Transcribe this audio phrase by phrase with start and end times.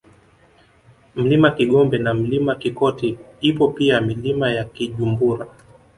[1.15, 5.47] Mlima Kigombe na Mlima Kikoti ipo pia Milima ya Kijumbura